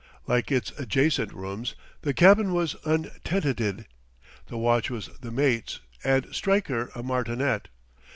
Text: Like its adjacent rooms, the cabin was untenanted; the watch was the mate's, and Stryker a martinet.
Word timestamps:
Like 0.25 0.51
its 0.51 0.71
adjacent 0.79 1.31
rooms, 1.31 1.75
the 2.01 2.11
cabin 2.11 2.53
was 2.55 2.75
untenanted; 2.85 3.85
the 4.47 4.57
watch 4.57 4.89
was 4.89 5.11
the 5.19 5.29
mate's, 5.29 5.79
and 6.03 6.25
Stryker 6.33 6.89
a 6.95 7.03
martinet. 7.03 7.67